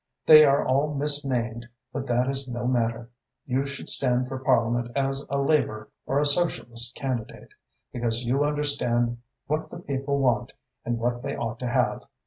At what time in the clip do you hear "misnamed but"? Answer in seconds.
0.95-2.07